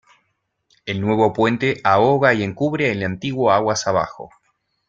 El 0.87 0.99
nuevo 0.99 1.31
puente 1.31 1.79
ahoga 1.83 2.33
y 2.33 2.41
encubre 2.41 2.89
el 2.91 3.03
antiguo 3.03 3.51
aguas 3.51 3.85
abajo. 3.85 4.31